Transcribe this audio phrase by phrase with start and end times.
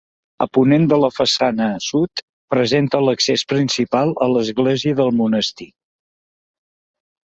[0.43, 2.23] A ponent de la façana sud
[2.55, 5.73] presenta l'accés principal a l'església del monestir.